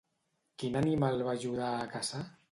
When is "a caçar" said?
1.75-2.23